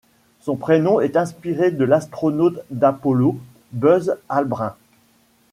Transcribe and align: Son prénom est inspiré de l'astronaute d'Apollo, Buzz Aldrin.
Son 0.39 0.55
prénom 0.55 0.99
est 0.99 1.15
inspiré 1.15 1.69
de 1.69 1.83
l'astronaute 1.83 2.57
d'Apollo, 2.71 3.39
Buzz 3.71 4.17
Aldrin. 4.29 4.75